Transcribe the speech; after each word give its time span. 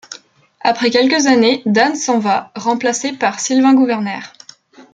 Après 0.61 0.89
quelques 0.89 1.27
années, 1.27 1.61
Dan 1.67 1.93
s'en 1.95 2.17
va, 2.17 2.51
remplacé 2.55 3.13
par 3.13 3.39
Sylvain 3.39 3.75
Gouvernaire. 3.75 4.33